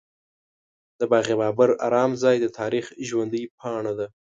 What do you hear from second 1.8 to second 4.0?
ارام ځای د تاریخ ژوندۍ پاڼه